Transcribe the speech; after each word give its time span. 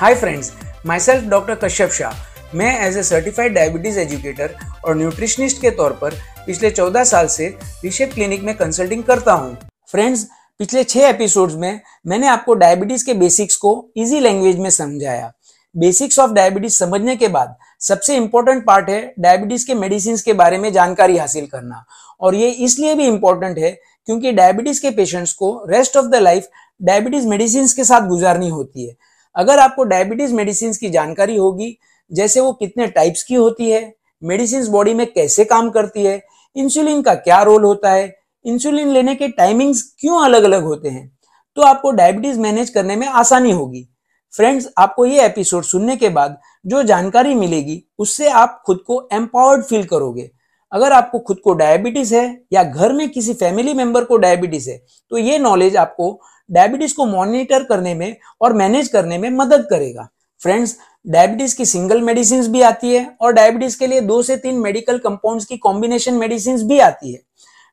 Hi 0.00 0.14
friends 0.14 0.50
myself 1.00 1.24
doctor 1.30 1.54
Kashyap 1.54 1.90
Shah 1.90 2.56
मैं 2.56 2.66
as 2.80 2.96
a 2.96 3.02
certified 3.02 3.54
diabetes 3.54 3.98
educator 3.98 4.54
और 4.84 4.96
nutritionist 4.96 5.60
के 5.62 5.70
तौर 5.70 5.92
पर 6.02 6.14
पिछले 6.46 6.70
14 6.70 7.04
साल 7.04 7.26
से 7.26 7.46
रिशेप 7.84 8.12
क्लिनिक 8.14 8.42
में 8.42 8.54
कंसल्टिंग 8.56 9.02
करता 9.04 9.32
हूँ। 9.32 9.56
फ्रेंड्स 9.90 10.22
पिछले 10.60 10.84
छह 10.84 11.08
एपिसोड्स 11.08 11.54
में 11.54 11.80
मैंने 12.06 12.28
आपको 12.28 12.54
डायबिटीज़ 12.54 13.04
के 13.06 13.14
बेसिक्स 13.14 13.56
को 13.56 13.72
इजी 13.96 14.20
लैंग्वेज 14.20 14.58
में 14.58 14.70
समझाया। 14.70 15.32
बेसिक्स 15.74 16.18
ऑफ़ 16.18 16.32
डायबिटीज़ 16.32 16.78
समझने 16.78 17.16
के 17.16 17.28
बाद 17.28 17.56
सबसे 17.88 18.16
इंपॉर्टेंट 18.16 18.64
पार्ट 18.66 18.90
है 18.90 19.02
डायबिटीज़ 19.18 19.66
के 19.66 19.74
मेडिसिन 19.74 20.16
के 20.24 20.32
बारे 20.34 20.58
में 20.58 20.72
जानकारी 20.72 21.16
हासिल 21.16 21.46
करना। 21.46 21.84
और 22.20 22.34
ये 22.34 22.50
इसलिए 22.50 22.94
भी 22.94 23.06
इंपॉर्टेंट 23.06 23.58
है 23.58 23.70
क्योंकि 24.08 24.32
डायबिटीज़ 24.32 24.82
के 24.82 24.90
पेशेंट्स 24.92 25.32
को 25.32 25.52
rest 25.70 25.96
of 25.96 26.06
the 26.06 26.22
life 26.22 26.48
diabetes 26.82 27.28
medicine 27.28 27.66
के 27.76 27.84
साथ 27.84 28.08
गुजारनी 28.08 28.48
होती 28.48 28.88
है। 28.88 28.96
अगर 29.38 29.58
आपको 29.58 29.84
डायबिटीज़ 29.84 30.34
मेडिसिन 30.34 30.72
की 30.72 30.90
जानकारी 30.90 31.36
होगी, 31.36 31.76
जैसे 32.10 32.40
वो 32.40 32.52
कितने 32.52 32.86
टाइप्स 32.86 33.22
की 33.22 33.34
होती 33.34 33.70
है 33.70 33.92
मेडिसिन 34.22 34.66
बॉडी 34.68 34.94
में 34.94 35.06
कैसे 35.06 35.44
काम 35.44 35.68
करती 35.70 36.04
है 36.04 36.22
इंसुलिन 36.56 37.02
का 37.02 37.14
क्या 37.16 37.42
रोल 37.42 37.64
होता 37.64 37.90
है 37.90 38.16
इंसुलिन 38.44 38.88
लेने 38.88 39.14
के 39.14 39.28
टाइमिंग्स 39.28 39.82
क्यों 40.00 40.24
अलग 40.24 40.42
अलग 40.42 40.64
होते 40.64 40.88
हैं 40.88 41.10
तो 41.56 41.62
आपको 41.62 41.90
डायबिटीज़ 41.90 42.38
मैनेज 42.40 42.70
करने 42.70 42.96
में 42.96 43.06
आसानी 43.06 43.50
होगी। 43.50 43.88
फ्रेंड्स 44.34 44.68
आपको 44.78 45.04
ये 45.06 45.24
एपिसोड 45.24 45.62
सुनने 45.64 45.96
के 45.96 46.08
बाद 46.08 46.38
जो 46.66 46.82
जानकारी 46.82 47.34
मिलेगी, 47.34 47.82
उससे 47.98 48.28
आप 48.30 48.62
खुद 48.66 48.82
को 48.86 49.08
एम्पावर्ड 49.12 49.64
फील 49.64 49.84
करोगे। 49.84 50.30
अगर 50.72 50.92
आपको 50.92 51.18
खुद 51.18 51.38
को 51.44 51.52
डायबिटीज़ 51.54 52.14
है 52.14 52.26
या 52.52 52.62
घर 52.62 52.92
में 52.92 53.08
किसी 53.08 53.34
फैमिली 53.34 53.74
मेंबर 53.74 54.04
को 54.04 54.16
डायबिटीज़ 54.16 54.68
है 54.70 54.76
तो 55.10 55.18
ये 55.18 55.38
नॉलेज 55.38 55.76
आपको 55.76 56.10
डायबिटीज़ 56.50 56.94
को 56.94 57.06
मॉनिटर 57.06 57.62
करने 57.62 57.94
में 57.94 58.16
और 58.40 58.52
मैनेज 58.52 58.88
करने 58.88 59.18
में 59.18 59.30
मदद 59.30 59.66
करेगा। 59.70 60.08
फ्रेंड्स 60.42 60.76
डायबिटीज़ 61.06 61.56
की 61.56 61.64
सिंगल 61.64 62.00
मेडिसिन 62.02 62.46
भी 62.52 62.62
आती 62.62 62.94
है 62.94 63.16
और 63.20 63.32
डायबिटीज़ 63.32 63.78
के 63.78 63.86
लिए 63.86 64.00
दो 64.00 64.22
से 64.22 64.36
तीन 64.36 64.58
मेडिकल 64.58 64.98
कंपाउंड्स 64.98 65.44
की 65.44 65.56
कॉम्बिनेशन 65.56 66.14
मेडिसिन 66.14 66.66
भी 66.68 66.78
आती 66.78 67.12
है। 67.12 67.20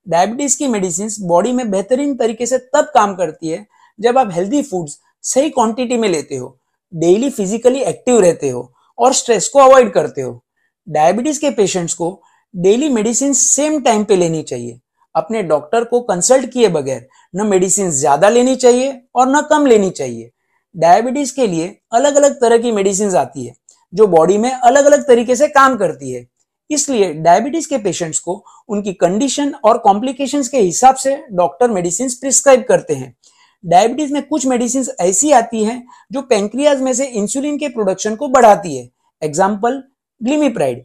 डायबिटीज़ 0.08 0.58
की 0.58 0.68
मेडिसिन 0.68 1.10
बॉडी 1.22 1.52
में 1.52 1.70
बेहतरीन 1.72 2.16
तरीके 2.16 2.46
से 2.46 2.58
तब 2.58 2.92
काम 2.94 3.16
करती 3.16 3.50
है 3.50 3.66
जब 4.00 4.18
आप 4.18 4.32
हेल्दी 4.34 4.62
फूड्स 4.62 4.98
सही 5.24 5.50
क्वांटिटी 5.50 5.98
में 5.98 6.08
लेते 6.10 6.36
हो 6.36 6.58
डेली 6.94 7.30
फिजिकली 7.30 7.80
एक्टिव 7.80 8.20
रहते 8.20 8.50
हो 8.50 8.72
और 8.98 9.14
स्ट्रेस 9.14 9.48
को 9.48 9.60
अवॉइड 9.60 9.92
करते 9.94 10.22
हो। 10.22 10.42
डायबिटीज़ 10.88 11.40
के 11.42 11.50
पेशेंट्स 11.50 11.94
को 11.94 12.22
डेली 12.54 12.90
मेडिसिन 12.90 13.34
सेम 13.34 13.80
टाइम 13.82 14.04
पे 14.04 14.16
लेनी 14.16 14.42
चाहिए। 14.44 14.80
अपने 15.16 15.42
डॉक्टर 15.44 15.84
को 15.84 16.00
कंसल्ट 16.02 16.50
किए 16.52 16.68
बगैर 16.68 17.08
न 17.36 17.48
मेडिसिन 17.48 17.90
ज़्यादा 17.92 18.30
लेनी 18.30 18.56
चाहिए 18.56 19.02
और 19.16 19.28
न 19.28 19.42
कम 19.42 19.66
लेनी 19.66 19.90
चाहिए। 19.92 20.30
डायबिटीज़ 20.76 21.34
के 21.36 21.48
लिए 21.48 21.76
अलग 21.94 22.16
अलग 22.16 22.40
तरह 22.42 22.58
की 22.58 22.72
मेडिसिन 22.72 23.16
आती 23.16 23.46
है, 23.46 23.54
जो 23.94 24.08
बॉडी 24.08 24.38
में 24.38 24.52
अलग 24.52 24.86
अलग 24.86 25.08
तरीके 25.08 25.36
से 25.36 25.48
काम 25.50 25.76
करती 25.78 26.12
है। 26.12 26.26
इसलिए 26.70 27.14
डायबिटीज़ 27.16 27.68
के 27.70 27.78
पेशेंट्स 27.78 28.20
को 28.20 28.44
उनकी 28.70 28.94
कंडीशन 28.96 29.54
और 29.66 29.78
कॉम्प्लिकेशंस 29.78 30.48
के 30.50 30.60
हिसाब 30.60 30.96
से 30.96 31.16
डॉक्टर 31.34 31.70
मेडिसिन 31.70 32.10
प्रिस्क्राइब 32.22 32.64
करते 32.70 32.94
हैं। 32.94 33.16
डायबिटीज़ 33.64 34.14
में 34.14 34.22
कुछ 34.24 34.46
मेडिसिन 34.48 34.86
ऐसी 35.02 35.32
आती 35.34 35.64
हैं, 35.64 35.86
जो 36.12 36.22
पेंक्रियाज 36.24 36.82
में 36.82 36.94
से 36.94 37.06
इंसुलिन 37.06 37.58
के 37.58 37.68
प्रोडक्शन 37.70 38.16
को 38.16 38.28
बढ़ाती 38.30 38.76
है। 38.78 38.90
एग्ज़ाम्पल 39.22 39.82
ग्लिमिप्राइड 40.22 40.84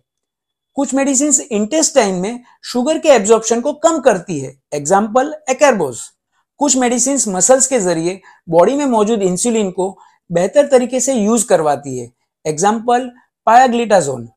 कुछ 0.77 0.95
मेडिसिन 0.95 1.33
इंटेस्टाइन 1.53 2.15
में 2.15 2.41
शुगर 2.65 2.99
के 2.99 3.09
एब्जॉर्प्शन 3.09 3.61
को 3.61 3.73
कम 3.75 3.99
करती 4.01 4.39
है। 4.41 4.55
एग्ज़ाम्पल 4.75 5.35
एकरबोस 5.51 6.11
कुछ 6.61 6.77
मेडिसिन 6.77 7.19
मसल्स 7.29 7.67
के 7.67 7.79
ज़रिए 7.81 8.21
बॉडी 8.49 8.75
में 8.77 8.85
मौजूद 8.87 9.23
इंसुलिन 9.23 9.71
को 9.71 9.97
बेहतर 10.31 10.67
तरीके 10.67 11.01
से 11.01 11.15
यूज़ 11.15 11.47
करवाती 11.47 11.99
है। 11.99 12.11
एग्ज़ाम्पल 12.45 13.11
पायाग्लिटाजोन 13.47 14.29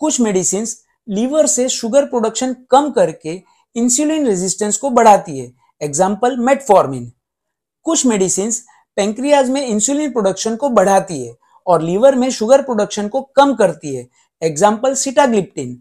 कुछ 0.00 0.20
मेडिसिन 0.20 0.66
लीवर 1.08 1.46
से 1.46 1.68
शुगर 1.68 2.04
प्रोडक्शन 2.04 2.54
कम 2.70 2.90
करके 2.90 3.34
इंसुलिन 3.76 4.26
रेजिस्टेंस 4.26 4.76
को 4.76 4.90
बढ़ाती 4.90 5.38
है। 5.38 5.50
एग्ज़ाम्पल 5.80 6.36
मेटफॉर्मिन 6.38 7.10
कुछ 7.86 8.06
मेडिसिन 8.06 8.50
पेंक्रियाज 8.96 9.50
में 9.50 9.66
इंसुलिन 9.66 10.12
प्रोडक्शन 10.12 10.56
को 10.56 10.68
बढ़ाती 10.70 11.24
है 11.26 11.34
और 11.66 11.82
लीवर 11.82 12.14
में 12.14 12.30
शुगर 12.30 12.62
प्रोडक्शन 12.62 13.08
को 13.08 13.20
कम 13.36 13.54
करती 13.54 13.94
है। 13.96 14.06
एग्ज़ाम्पल 14.42 14.94
सिटाग्लिप्टिन 14.94 15.76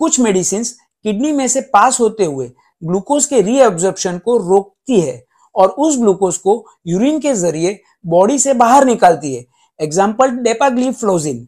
कुछ 0.00 0.20
मेडिसिन 0.20 0.64
किडनी 0.64 1.32
में 1.32 1.46
से 1.48 1.60
पास 1.72 2.00
होते 2.00 2.24
हुए 2.24 2.50
ग्लूकोज 2.82 3.24
के 3.24 3.40
रीअब्जॉर्प्शन 3.42 4.18
को 4.18 4.36
रोकती 4.38 5.00
है। 5.00 5.22
और 5.60 5.68
उस 5.78 5.98
ग्लूकोज 5.98 6.36
को 6.38 6.64
यूरिन 6.86 7.18
के 7.20 7.34
ज़रिए 7.36 7.78
बॉडी 8.06 8.38
से 8.38 8.54
बाहर 8.54 8.84
निकालती 8.86 9.34
है। 9.34 9.44
एग्ज़ाम्पल 9.80 10.30
डेपाग्लीफ्लोजिन 10.38 11.46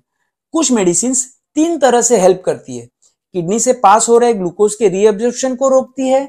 कुछ 0.55 0.71
मेडिसिन 0.73 1.15
तीन 1.56 1.78
तरह 1.78 2.00
से 2.03 2.21
हेल्प 2.21 2.43
करती 2.47 2.77
है। 2.77 2.87
किडनी 3.34 3.59
से 3.61 3.73
पास 3.75 4.09
हो 4.09 4.19
रहे 4.19 4.34
ग्लूकोज 4.34 4.75
के 4.75 4.89
रीअब्जॉर्प्शन 4.89 5.55
को 5.56 5.69
रोकती 5.69 6.09
है 6.09 6.25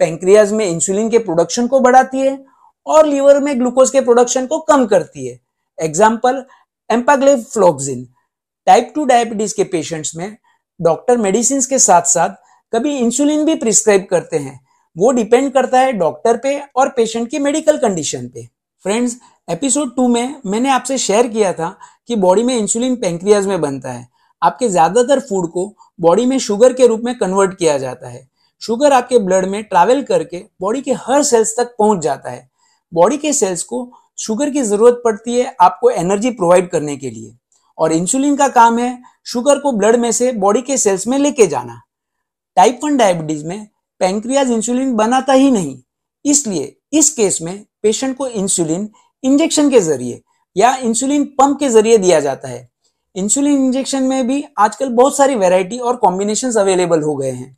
पेंक्रियाज 0.00 0.52
में 0.52 0.64
इंसुलिन 0.66 1.08
के 1.10 1.18
प्रोडक्शन 1.20 1.66
को 1.66 1.80
बढ़ाती 1.80 2.18
है 2.18 2.38
और 2.86 3.06
लीवर 3.06 3.40
में 3.40 3.58
ग्लूकोज 3.58 3.90
के 3.90 4.00
प्रोडक्शन 4.00 4.46
को 4.46 4.58
कम 4.60 4.86
करती 4.86 5.26
है। 5.26 5.38
Example 5.78 6.44
empagliflozin 6.90 8.06
type 8.66 8.92
two 8.94 9.04
diabetes 9.04 9.54
के 9.56 9.64
पेशेंट्स 9.66 10.14
में 10.16 10.36
डॉक्टर 10.80 11.16
मेडिसिन 11.18 11.60
के 11.70 11.78
साथ 11.78 12.02
साथ 12.08 12.34
कभी 12.72 12.96
इंसुलिन 12.98 13.44
भी 13.44 13.54
प्रिस्क्राइब 13.56 14.06
करते 14.10 14.36
हैं। 14.38 14.58
वो 14.98 15.10
डिपेंड 15.12 15.52
करता 15.52 15.80
है 15.80 15.92
डॉक्टर 15.94 16.36
पे 16.36 16.58
और 16.76 16.88
पेशेंट 16.88 17.28
की 17.30 17.38
मेडिकल 17.38 17.76
कंडीशन 17.78 18.26
पे। 18.28 18.46
फ्रेंड्स 18.84 19.16
एपिसोड 19.48 19.94
टू 19.96 20.06
में 20.08 20.34
मैंने 20.46 20.68
आपसे 20.68 20.98
शेयर 20.98 21.28
किया 21.28 21.52
था 21.52 21.68
कि 22.08 22.16
बॉडी 22.16 22.42
में 22.42 22.54
इंसुलिन 22.56 22.96
पेंक्रियाज 22.96 23.46
में 23.46 23.60
बनता 23.60 23.92
है। 23.92 24.06
आपके 24.42 24.68
ज़्यादातर 24.68 25.20
फ़ूड 25.20 25.50
को 25.52 25.66
बॉडी 26.00 26.26
में 26.26 26.38
शुगर 26.38 26.72
के 26.72 26.86
रूप 26.86 27.00
में 27.04 27.14
कन्वर्ट 27.18 27.54
किया 27.54 27.78
जाता 27.78 28.08
है। 28.08 28.26
शुगर 28.62 28.92
आपके 28.92 29.18
ब्लड 29.18 29.46
में 29.46 29.62
ट्रैवल 29.64 30.02
करके 30.02 30.44
बॉडी 30.60 30.80
के 30.80 30.92
हर 30.98 31.22
सेल्स 31.22 31.54
तक 31.58 31.74
पहुँच 31.78 32.02
जाता 32.02 32.30
है। 32.30 32.48
बॉडी 32.92 33.16
के 33.16 33.32
सेल्स 33.32 33.62
को 33.62 33.90
शुगर 34.18 34.50
की 34.50 34.62
ज़रूरत 34.62 35.00
पड़ती 35.04 35.34
है 35.34 35.54
आपको 35.60 35.90
एनर्जी 35.90 36.30
प्रोवाइड 36.32 36.70
करने 36.70 36.96
के 36.96 37.10
लिए। 37.10 37.34
और 37.78 37.92
इंसुलिन 37.92 38.36
का 38.36 38.48
काम 38.50 38.78
है 38.78 38.96
शुगर 39.26 39.58
को 39.58 39.72
ब्लड 39.72 39.96
में 39.96 40.10
से 40.12 40.32
बॉडी 40.34 40.62
के 40.62 40.76
सेल्स 40.78 41.06
में 41.06 41.18
लेके 41.18 41.46
जाना। 41.46 41.80
टाइप 42.56 42.80
वन 42.84 42.96
डायबिटीज़ 42.96 43.44
में 43.46 43.66
पेंक्रियाज 44.00 44.50
इंसुलिन 44.50 44.94
बनाता 44.94 45.32
ही 45.32 45.50
नहीं। 45.50 45.78
इसलिए 46.24 46.76
इस 46.92 47.10
केस 47.10 47.38
में 47.42 47.64
पेशेंट 47.82 48.16
को 48.16 48.26
इंसुलिन 48.26 48.88
इंजेक्शन 49.24 49.70
के 49.70 49.80
ज़रिए 49.80 50.20
या 50.56 50.74
इंसुलिन 50.76 51.24
पंप 51.38 51.58
के 51.60 51.68
ज़रिए 51.68 51.98
दिया 51.98 52.20
जाता 52.20 52.48
है। 52.48 52.68
इंसुलिन 53.14 53.64
इंजेक्शन 53.64 54.02
में 54.02 54.26
भी 54.26 54.44
आजकल 54.58 54.88
बहुत 54.88 55.16
सारी 55.16 55.34
वेराइटी 55.34 55.78
और 55.78 55.96
कॉम्बिनेशन 55.96 56.52
अवेलेबल 56.60 57.02
हो 57.02 57.14
गए 57.16 57.30
हैं। 57.30 57.56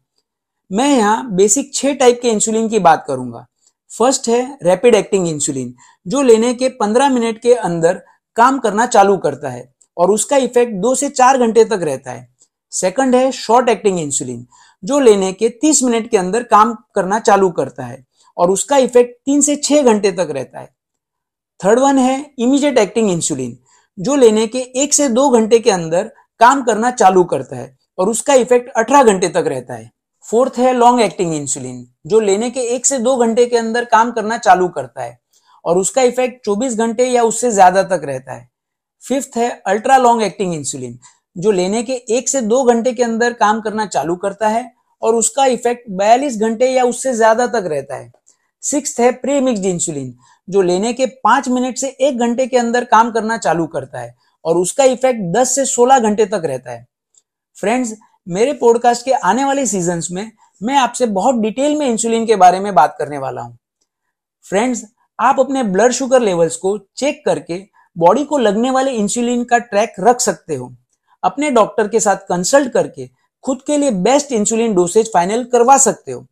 मैं 0.71 0.89
यहाँ 0.89 1.31
बेसिक 1.37 1.75
छह 1.75 1.95
टाइप 1.95 2.19
के 2.23 2.29
इंसुलिन 2.29 2.69
की 2.69 2.79
बात 2.79 3.05
करूँगा। 3.09 3.47
फ़र्स्ट 3.91 4.29
है 4.29 4.59
रैपिड 4.63 4.95
एक्टिंग 4.95 5.29
इंसुलिन, 5.29 5.75
जो 6.07 6.23
लेने 6.23 6.53
के 6.55 6.69
15 6.81 7.09
मिनट 7.09 7.39
के 7.39 7.55
अंदर 7.55 8.03
काम 8.37 8.59
करना 8.59 8.87
चालू 8.87 9.17
करता 9.17 9.49
है 9.49 9.73
और 9.97 10.11
उसका 10.11 10.37
इफ़ेक्ट 10.37 10.75
दो 10.75 10.95
से 10.95 11.09
चार 11.09 11.39
घंटे 11.39 11.65
तक 11.65 11.81
रहता 11.83 12.11
है। 12.11 12.29
सेकंड 12.73 13.15
है 13.15 13.31
शॉर्ट 13.33 13.69
एक्टिंग 13.69 13.99
इंसुलिन 14.01 14.47
जो 14.83 14.99
लेने 15.01 15.33
के 15.33 15.49
30 15.59 15.83
मिनट 15.83 16.11
के 16.11 16.17
अंदर 16.17 16.43
काम 16.45 16.75
करना 16.95 17.19
चालू 17.21 17.51
करता 17.53 17.85
है 17.85 18.05
और 18.37 18.51
उसका 18.51 18.77
इफ़ेक्ट 18.79 19.15
तीन 19.17 19.41
से 19.41 19.57
छह 19.59 19.83
घंटे 19.83 20.13
तक 20.13 20.29
रहता 20.31 20.61
है। 20.61 20.69
थर्ड 21.61 21.79
वन 21.79 21.99
है 21.99 22.19
इमीडिएट 22.39 22.79
एक्टिंग 22.79 23.11
इंसुलिन 23.11 23.57
जो 23.99 24.17
लेने 24.17 24.47
के 24.47 24.59
एक 24.83 24.95
से 24.95 25.09
दो 25.11 25.29
घंटे 25.31 25.59
के 25.59 25.71
अंदर 25.71 26.11
काम 26.41 26.63
करना 26.63 26.91
चालू 26.93 27.25
करता 27.27 27.57
है 27.57 27.77
और 27.99 28.09
उसका 28.09 28.35
इफ़ेक्ट 28.37 28.69
अठारह 28.71 29.03
घंटे 29.05 29.29
तक 29.29 29.45
रहता 29.47 29.75
है। 29.75 29.91
फोर्थ 30.27 30.59
है 30.59 30.73
लॉन्ग 30.75 31.01
एक्टिंग 31.01 31.35
इंसुलिन 31.35 31.87
जो 32.07 32.21
लेने 32.21 32.51
के 32.51 32.61
एक 32.75 32.87
से 32.87 32.99
दो 32.99 33.17
घंटे 33.17 33.47
के 33.47 33.57
अंदर 33.57 33.85
काम 33.87 34.11
करना 34.13 34.39
चालू 34.39 34.69
करता 34.71 35.03
है 35.03 35.19
और 35.65 35.79
उसका 35.79 36.03
इफ़ेक्ट 36.03 36.45
24 36.45 36.77
घंटे 36.77 37.07
या 37.07 37.23
उससे 37.23 37.51
ज़्यादा 37.51 37.83
तक 37.87 38.03
रहता 38.05 38.33
है। 38.33 38.49
फिफ्थ 39.03 39.37
है 39.37 39.51
अल्ट्रा 39.67 39.97
लॉन्ग 39.99 40.23
एक्टिंग 40.23 40.55
इंसुलिन 40.55 40.99
जो 41.37 41.51
लेने 41.51 41.83
के 41.83 41.93
एक 42.11 42.29
से 42.29 42.41
दो 42.43 42.63
घंटे 42.65 42.93
के 42.93 43.03
अंदर 43.03 43.33
काम 43.33 43.61
करना 43.61 43.87
चालू 43.87 44.17
करता 44.17 44.49
है 44.49 44.71
और 45.03 45.15
उसका 45.15 45.45
इफ़ेक्ट 45.47 45.89
बयालीस 45.91 46.39
घंटे 46.39 46.71
या 46.71 46.85
उससे 46.85 47.13
ज़्यादा 47.15 47.47
तक 47.49 47.67
रहता 47.67 47.97
है। 47.97 48.11
सिक्स 48.63 48.99
है 49.01 49.11
प्री 49.13 49.41
मिक्सड 49.41 49.65
इंसुलिन, 49.65 50.15
जो 50.49 50.63
लेने 50.63 50.93
के 50.93 51.07
पाँच 51.07 51.49
मिनट 51.49 51.77
से 51.77 51.89
एक 52.01 52.19
घंटे 52.19 52.47
के 52.47 52.57
अंदर 52.59 52.85
काम 52.87 53.11
करना 53.11 53.37
चालू 53.39 53.67
करता 53.69 54.01
है 54.01 54.15
और 54.45 54.57
उसका 54.57 54.85
इफ़ेक्ट 54.87 55.21
दस 55.35 55.55
से 55.55 55.65
सोलह 55.67 55.99
घंटे 55.99 56.27
तक 56.27 56.43
रहता 56.45 56.71
है। 56.71 56.87
फ्रेंड्स, 57.57 57.95
मेरे 58.27 58.53
पॉडकास्ट 58.55 59.05
के 59.05 59.13
आने 59.13 59.45
वाले 59.45 59.67
सीज़न 59.67 60.03
में 60.13 60.31
मैं 60.61 60.77
आपसे 60.77 61.07
बहुत 61.09 61.35
डिटेल 61.35 61.77
में 61.77 61.87
इंसुलिन 61.87 62.27
के 62.27 62.37
बारे 62.37 62.61
में 62.61 62.75
बात 62.75 62.97
करने 62.99 63.19
वाला 63.19 63.43
हूँ। 63.43 63.57
फ्रेंड्स, 64.47 64.85
आप 65.19 65.41
अपने 65.41 65.63
ब्लड 65.65 65.93
शुगर 65.93 66.23
लेवल्स 66.23 66.57
को 66.57 66.77
चेक 66.97 67.23
करके 67.25 67.63
बॉडी 67.97 68.25
को 68.25 68.39
लगने 68.39 68.71
वाले 68.71 68.91
इंसुलिन 68.93 69.45
का 69.45 69.59
ट्रैक 69.61 69.95
रख 70.01 70.21
सकते 70.21 70.55
हो। 70.55 70.73
अपने 71.23 71.51
डॉक्टर 71.51 71.89
के 71.89 72.01
साथ 72.01 72.17
कंसल्ट 72.29 72.73
करके 72.73 73.09
खुद 73.45 73.63
के 73.67 73.77
लिए 73.77 73.91
बेस्ट 74.01 74.33
इंसुलिन 74.33 74.75
डोसेज 74.75 75.11
फाइनल 75.15 75.45
करवा 75.45 75.77
सकते 75.79 76.13
हो। 76.13 76.27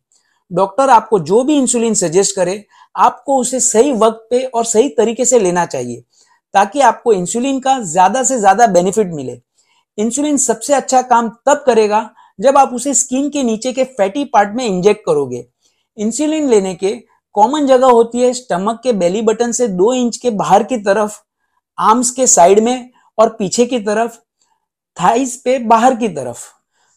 डॉक्टर 0.51 0.89
आपको 0.89 1.19
जो 1.21 1.43
भी 1.43 1.57
इंसुलिन 1.57 1.93
सजेस्ट 1.95 2.35
करे, 2.35 2.63
आपको 2.95 3.37
उसे 3.37 3.59
सही 3.59 3.91
वक्त 3.93 4.27
पे 4.29 4.43
और 4.45 4.65
सही 4.65 4.89
तरीके 4.89 5.25
से 5.25 5.39
लेना 5.39 5.65
चाहिए, 5.65 6.03
ताकि 6.53 6.81
आपको 6.81 7.13
इंसुलिन 7.13 7.59
का 7.59 7.79
ज़्यादा 7.81 8.23
से 8.23 8.37
ज़्यादा 8.39 8.67
बेनिफिट 8.69 9.11
मिले। 9.13 9.39
इंसुलिन 9.97 10.37
सबसे 10.37 10.73
अच्छा 10.73 11.01
काम 11.03 11.29
तब 11.45 11.63
करेगा 11.65 12.09
जब 12.39 12.57
आप 12.57 12.73
उसे 12.73 12.93
स्किन 12.93 13.29
के 13.29 13.43
नीचे 13.43 13.71
के 13.73 13.83
फैटी 13.85 14.23
पार्ट 14.25 14.55
में 14.55 14.65
इंजेक्ट 14.65 15.05
करोगे। 15.05 15.45
इंसुलिन 15.97 16.49
लेने 16.49 16.73
के 16.75 16.91
कॉमन 17.35 17.67
जगह 17.67 17.87
होती 17.87 18.21
है 18.21 18.31
स्टमक 18.33 18.79
के 18.83 18.93
बेली 18.93 19.21
बटन 19.21 19.51
से 19.51 19.67
दो 19.69 19.93
इंच 19.93 20.17
के 20.17 20.29
बाहर 20.31 20.63
की 20.63 20.77
तरफ़ 20.77 21.17
आर्म्स 21.77 22.11
के 22.11 22.27
साइड 22.27 22.59
में 22.59 22.89
और 23.17 23.29
पीछे 23.29 23.65
की 23.65 23.79
तरफ़। 23.79 24.17
थाइस 24.97 25.35
पे 25.35 25.57
बाहर 25.59 25.95
की 25.95 26.07
तरफ़। 26.07 26.39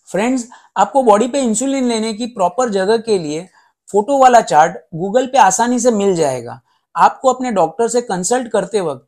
फ्रेंड्स 0.08 0.46
आपको 0.76 1.02
बॉडी 1.02 1.26
पे 1.28 1.40
इंसुलिन 1.40 1.84
लेने 1.84 2.12
की 2.12 2.26
प्रॉपर 2.26 2.68
जगह 2.68 2.96
के 2.98 3.18
लिए 3.18 3.46
फ़ोटो 3.88 4.18
वाला 4.18 4.40
चार्ट 4.40 4.76
गूगल 4.94 5.26
पे 5.26 5.38
आसानी 5.38 5.78
से 5.78 5.90
मिल 5.90 6.14
जाएगा। 6.14 6.60
आपको 6.94 7.32
अपने 7.32 7.50
डॉक्टर 7.52 7.88
से 7.88 8.00
कंसल्ट 8.00 8.48
करते 8.48 8.80
वक्त 8.80 9.06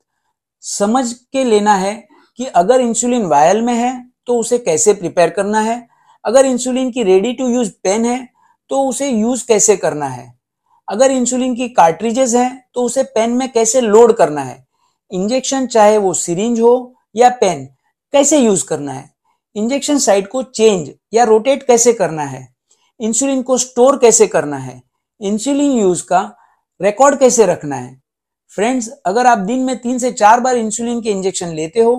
समझ 0.64 1.12
के 1.12 1.44
लेना 1.44 1.75
है 1.75 1.94
कि 2.38 2.46
अगर 2.46 2.81
इंसुलिन 2.81 3.26
वायल 3.26 3.62
में 3.62 3.75
है 3.75 3.92
तो 4.26 4.38
उसे 4.38 4.58
कैसे 4.58 4.92
प्रिपेयर 4.92 5.31
करना 5.31 5.60
है। 5.60 5.76
अगर 6.25 6.46
इंसुलिन 6.46 6.90
की 6.90 7.02
रेडी 7.02 7.32
टू 7.32 7.48
यूज़ 7.48 7.70
पेन 7.84 8.04
है 8.04 8.28
तो 8.70 8.86
उसे 8.88 9.08
यूज़ 9.08 9.46
कैसे 9.46 9.76
करना 9.76 10.06
है। 10.06 10.32
अगर 10.88 11.10
इंसुलिन 11.10 11.54
की 11.54 11.69
कार्ट्रिजेस 11.70 12.34
हैं 12.34 12.69
तो 12.75 12.82
उसे 12.82 13.02
पेन 13.04 13.31
में 13.31 13.50
कैसे 13.52 13.81
लोड 13.81 14.16
करना 14.16 14.42
है। 14.42 14.66
इंजेक्शन 15.10 15.66
चाहे 15.66 15.98
वो 15.98 16.14
सिरिंज 16.14 16.60
हो 16.60 16.94
या 17.16 17.28
पेन 17.40 17.69
कैसे 18.14 18.38
यूज़ 18.38 18.64
करना 18.64 18.93
है? 18.93 19.11
इंजेक्शन 19.56 19.99
साइट 19.99 20.26
को 20.28 20.43
चेंज 20.43 20.90
या 21.14 21.25
रोटेट 21.25 21.62
कैसे 21.62 21.93
करना 21.93 22.22
है? 22.22 22.46
इंसुलिन 23.00 23.43
को 23.43 23.56
स्टोर 23.58 23.99
कैसे 23.99 24.26
करना 24.26 24.56
है? 24.56 24.81
इंसुलिन 25.20 25.72
यूज़ 25.72 26.02
का 26.02 26.20
रिकॉर्ड 26.81 27.19
कैसे 27.19 27.46
रखना 27.46 27.76
है? 27.76 28.00
फ्रेंड्स 28.52 28.88
अगर 29.06 29.26
आप 29.26 29.38
दिन 29.38 29.58
में 29.58 29.76
तीन 29.78 29.99
से 29.99 30.12
चार 30.12 30.40
बार 30.40 30.56
इंसुलिन 30.56 31.00
के 31.00 31.11
इंजेक्शन 31.11 31.49
लेते 31.49 31.81
हो 31.81 31.94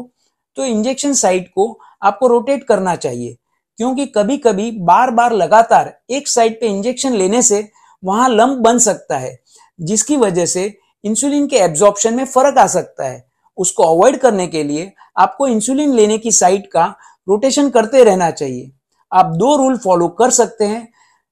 तो 0.57 0.65
इंजेक्शन 0.65 1.13
साइट 1.13 1.51
को 1.56 1.79
आपको 2.03 2.27
रोटेट 2.27 2.63
करना 2.63 2.95
चाहिए। 2.95 3.35
क्योंकि 3.79 4.06
कभी 4.06 4.38
कभी 4.38 4.71
बार 4.71 5.11
बार 5.11 5.33
लगातार 5.33 5.94
एक 6.09 6.27
साइड 6.27 6.59
पे 6.61 6.68
इंजेक्शन 6.68 7.13
लेने 7.13 7.41
से 7.41 7.68
वहाँ 8.03 8.29
लंप 8.29 8.57
बन 8.59 8.77
सकता 8.77 9.18
है, 9.18 9.38
जिसकी 9.79 10.18
वजह 10.18 10.45
से 10.45 10.77
इंसुलिन 11.03 11.47
के 11.47 11.57
एब्जॉर्प्शन 11.57 12.15
में 12.15 12.25
फ़र्क 12.25 12.57
आ 12.57 12.68
सकता 12.68 13.07
है। 13.07 13.23
उसको 13.57 13.84
अवॉइड 13.86 14.18
करने 14.18 14.48
के 14.48 14.63
लिए 14.63 14.92
आपको 15.18 15.48
इंसुलिन 15.48 15.94
लेने 15.94 16.18
की 16.18 16.31
साइट 16.31 16.68
का 16.68 16.86
रोटेशन 17.28 17.69
करते 17.69 18.04
रहना 18.04 18.30
चाहिए। 18.31 18.72
आप 19.12 19.25
दो 19.36 19.56
रूल 19.57 19.78
फॉलो 19.78 20.07
कर 20.10 20.30
सकते 20.31 20.66
हैं 20.66 20.88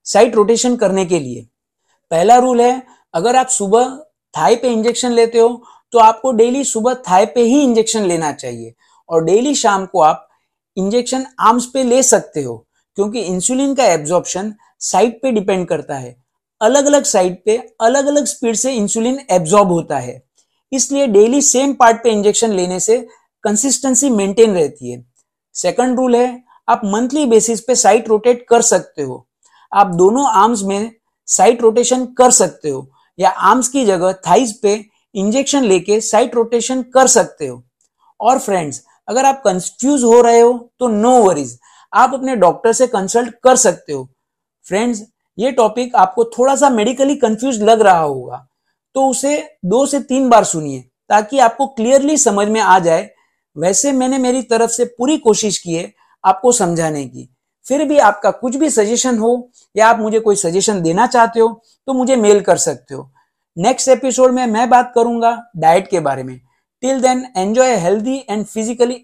साइट 0.05 0.35
रोटेशन 0.35 0.75
करने 0.75 1.05
के 1.05 1.19
लिए। 1.19 1.45
पहला 2.11 2.37
रूल 2.37 2.61
है, 2.61 2.83
अगर 3.13 3.35
आप 3.35 3.47
सुबह 3.49 3.97
थाई 4.33 4.55
पे 4.55 4.69
इंजेक्शन 4.69 5.11
लेते 5.11 5.39
हो 5.39 5.63
तो 5.93 5.99
आपको 5.99 6.31
डेली 6.31 6.63
सुबह 6.63 6.93
थाई 7.07 7.25
पे 7.25 7.41
ही 7.41 7.61
इंजेक्शन 7.61 8.03
लेना 8.03 8.31
चाहिए। 8.33 8.73
और 9.09 9.23
डेली 9.23 9.53
शाम 9.55 9.85
को 9.85 10.01
आप 10.01 10.27
इंजेक्शन 10.77 11.25
आर्म्स 11.39 11.65
पे 11.65 11.83
ले 11.83 12.01
सकते 12.03 12.41
हो, 12.41 12.55
क्योंकि 12.97 13.21
इंसुलिन 13.21 13.73
का 13.75 13.85
एब्जॉर्प्शन 13.85 14.53
साइट 14.81 15.19
पे 15.21 15.31
डिपेंड 15.31 15.67
करता 15.67 15.95
है। 15.95 16.15
अलग 16.61 16.85
अलग 16.85 17.03
साइट 17.05 17.41
पे 17.45 17.57
अलग 17.81 18.05
अलग 18.05 18.25
स्पीड 18.25 18.55
से 18.55 18.73
इंसुलिन 18.73 19.19
एब्जॉर्ब 19.31 19.71
होता 19.71 19.97
है। 19.97 20.21
इसलिए 20.73 21.07
डेली 21.07 21.41
सेम 21.41 21.73
पार्ट 21.73 22.03
पे 22.03 22.11
इंजेक्शन 22.11 22.51
लेने 22.51 22.79
से 22.79 22.97
कंसिस्टेंसी 23.43 24.09
मेंटेन 24.09 24.53
रहती 24.53 24.91
है। 24.91 25.03
सेकंड 25.55 25.97
रूल 25.97 26.15
है, 26.15 26.43
आप 26.67 26.81
मंथली 26.85 27.25
बेसिस 27.25 27.61
पे 27.61 27.75
साइट 27.75 28.07
रोटेट 28.09 28.45
कर 28.49 28.61
सकते 28.63 29.01
हो। 29.01 29.25
आप 29.71 29.87
दोनों 29.95 30.27
आर्म्स 30.31 30.61
में 30.63 30.91
साइट 31.27 31.61
रोटेशन 31.61 32.05
कर 32.17 32.31
सकते 32.31 32.69
हो 32.69 32.87
या 33.19 33.29
आर्म्स 33.29 33.67
की 33.67 33.85
जगह 33.85 34.13
थाइस 34.27 34.53
पे 34.63 34.73
इंजेक्शन 35.15 35.63
लेके 35.63 35.99
साइट 36.01 36.35
रोटेशन 36.35 36.81
कर 36.93 37.07
सकते 37.09 37.47
हो। 37.47 37.61
और 38.19 38.39
फ्रेंड्स 38.39 38.83
अगर 39.09 39.25
आप 39.25 39.41
कंफ्यूज 39.45 40.03
हो 40.03 40.21
रहे 40.21 40.39
हो 40.39 40.53
तो 40.79 40.87
नो 40.87 41.11
वरीज 41.23 41.57
आप 41.93 42.13
अपने 42.13 42.35
डॉक्टर 42.35 42.73
से 42.73 42.87
कंसल्ट 42.87 43.33
कर 43.43 43.55
सकते 43.55 43.93
हो। 43.93 44.07
फ्रेंड्स 44.65 45.01
ये 45.37 45.51
टॉपिक 45.51 45.95
आपको 45.95 46.23
थोड़ा 46.29 46.55
सा 46.55 46.69
मेडिकली 46.69 47.15
कंफ्यूज 47.17 47.61
लग 47.63 47.81
रहा 47.81 47.99
होगा। 47.99 48.45
तो 48.95 49.07
उसे 49.07 49.37
दो 49.65 49.85
से 49.85 49.99
तीन 49.99 50.29
बार 50.29 50.43
सुनिए, 50.43 50.79
ताकि 51.09 51.39
आपको 51.39 51.67
क्लियरली 51.67 52.17
समझ 52.17 52.47
में 52.47 52.59
आ 52.61 52.77
जाए, 52.79 53.09
वैसे 53.55 53.91
मैंने 53.91 54.17
मेरी 54.17 54.41
तरफ़ 54.41 54.71
से 54.71 54.85
पूरी 54.87 55.17
कोशिश 55.17 55.57
की 55.57 55.73
है 55.73 55.91
आपको 56.23 56.51
समझाने 56.51 57.05
की। 57.05 57.29
फिर 57.65 57.83
भी 57.85 57.97
आपका 57.99 58.31
कुछ 58.31 58.55
भी 58.55 58.69
सजेशन 58.69 59.17
हो, 59.17 59.49
या 59.75 59.87
आप 59.87 59.99
मुझे 59.99 60.19
कोई 60.19 60.35
सजेशन 60.35 60.81
देना 60.81 61.07
चाहते 61.07 61.39
हो 61.39 61.61
तो 61.87 61.93
मुझे 61.93 62.15
मेल 62.15 62.41
कर 62.41 62.57
सकते 62.57 62.95
हो। 62.95 63.09
नेक्स्ट 63.57 63.89
एपिसोड 63.89 64.31
में 64.31 64.45
मैं 64.47 64.69
बात 64.69 64.91
करूँगा 64.95 65.37
डाइट 65.57 65.87
के 65.87 65.99
बारे 65.99 66.23
में। 66.23 66.39
Till 66.83 67.01
then 67.01 67.25
enjoy 67.37 67.75
healthy 67.75 68.15
and 68.29 68.45
physically 68.45 69.01